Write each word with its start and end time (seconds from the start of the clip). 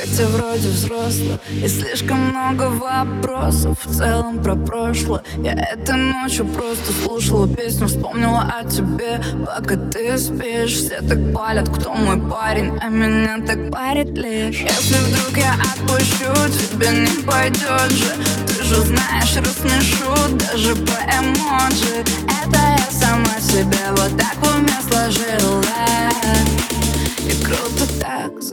хотя 0.00 0.26
вроде 0.28 0.68
взрослый 0.68 1.38
И 1.50 1.68
слишком 1.68 2.18
много 2.18 2.70
вопросов 2.70 3.78
в 3.84 3.96
целом 3.96 4.42
про 4.42 4.54
прошлое. 4.54 5.22
Я 5.38 5.52
этой 5.52 5.96
ночью 5.96 6.46
просто 6.46 6.92
слушала 7.04 7.48
песню, 7.48 7.86
вспомнила 7.86 8.52
о 8.60 8.64
тебе. 8.64 9.20
Пока 9.46 9.76
ты 9.76 10.18
спишь, 10.18 10.72
все 10.72 11.00
так 11.00 11.32
палят, 11.32 11.68
кто 11.68 11.94
мой 11.94 12.20
парень 12.30 12.78
А 12.80 12.88
меня 12.88 13.38
так 13.46 13.70
парит 13.70 14.10
лишь. 14.16 14.60
Если 14.60 14.94
вдруг 14.94 15.36
я 15.36 15.54
отпущу, 15.54 16.32
тебе 16.70 16.88
не 16.90 17.22
пойдет 17.24 17.90
же. 17.90 18.12
Ты 18.46 18.64
же 18.64 18.76
знаешь, 18.82 19.36
рассмешу 19.36 20.14
даже 20.38 20.74
по 20.76 20.98
эмоджи. 21.18 22.04
Это 22.42 22.58
я 22.58 22.88
сама 22.90 23.40
себе 23.40 23.90
вот 23.90 24.16
так 24.16 24.36
в 24.40 24.56
уме 24.56 24.72
сложила 24.88 25.62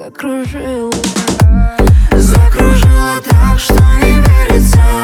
закружила. 0.05 0.93
Закружила 2.11 3.21
так, 3.27 3.59
что 3.59 3.73
не 3.73 4.21
верится 4.21 4.94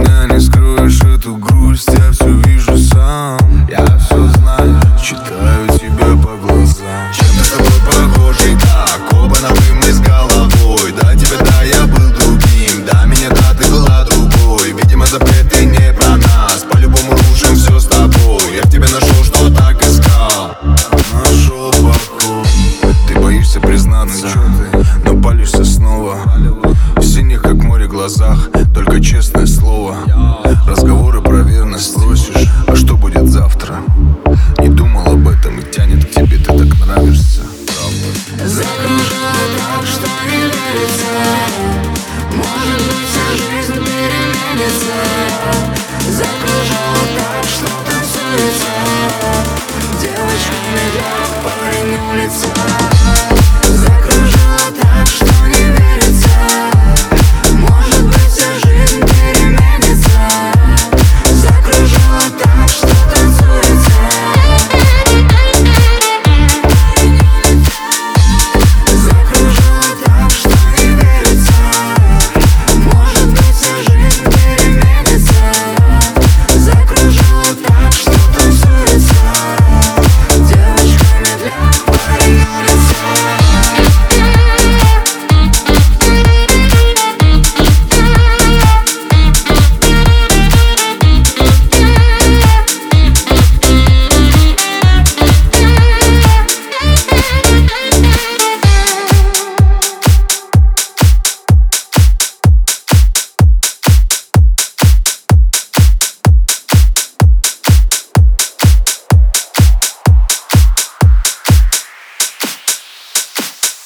меня 0.00 0.34
не 0.34 0.40
скроешь 0.40 1.00
эту 1.02 1.36
грусть 1.36 1.88
Я 1.88 2.10
все 2.12 2.28
вижу 2.28 2.76
сам. 2.76 3.66
Я 3.68 3.84
все 3.98 4.26
знаю 4.28 4.80
Читаю 5.02 5.66
тебя 5.78 6.16
по 6.22 6.36
глазам. 6.36 7.12
Чем-то 7.12 7.44
с 7.44 7.50
тобой 7.50 7.80
похожий, 7.86 8.56
так 8.56 9.00
Оба 9.12 9.36
на 9.40 9.48
мы 9.50 9.92
с 9.92 10.00
головой. 10.00 10.92
Да, 11.00 11.14
тебе 11.14 11.36
да, 11.44 11.62
я 11.62 11.86
был 11.86 12.08
другим 12.18 12.86
Да, 12.90 13.04
меня 13.06 13.28
да, 13.30 13.54
ты 13.58 13.70
была 13.70 14.04
другой. 14.04 14.72
Видимо, 14.72 15.06
запреты 15.06 15.66
не 15.66 15.92
про 15.92 16.16
нас 16.16 16.64
По-любому 16.70 17.12
рушим 17.12 17.54
все 17.54 17.78
с 17.78 17.86
тобой. 17.86 18.56
Я 18.56 18.62
в 18.62 18.70
тебе 18.70 18.86
нашел, 18.88 19.24
что 19.24 19.50
так 19.54 19.82
искал. 19.82 20.56
Нашел 21.12 21.72
покой 21.72 22.94
Ты 23.08 23.18
боишься 23.18 23.60
признаться 23.60 24.28
Но 25.04 25.20
палишься 25.20 25.64
снова. 25.64 26.18
В 26.96 27.02
синих, 27.02 27.42
как 27.42 27.54
море, 27.54 27.86
глазах 27.86 28.49
Только 28.74 29.00
честное 29.00 29.46
слово. 29.46 29.96
Разговоры 30.66 31.20
про 31.20 31.42
верность 31.42 31.92
Спросишь, 31.92 32.48
а 32.66 32.76
что 32.76 32.96
будет 32.96 33.28
завтра? 33.28 33.76
Не 34.58 34.68
думал 34.68 35.06
об 35.12 35.28
этом 35.28 35.58
и 35.58 35.62
тянет 35.62 36.04
к 36.04 36.10
тебе 36.10 36.36
Ты 36.36 36.44
так 36.44 36.86
нравишься. 36.86 37.42
Закружила 38.44 39.42
так, 39.56 39.86
что 39.86 40.06
не 40.26 40.42
верится 40.42 41.12
Может 42.36 42.80
быть 42.86 43.06
вся 43.10 43.26
жизнь 43.36 43.74
переменится 43.74 44.96
Закружила 46.10 47.04
так, 47.16 47.44
что 47.44 47.66
танцуется 47.84 48.72
Девочками 50.00 50.84
для 50.92 51.10
парень 51.44 51.98
улица 52.12 52.89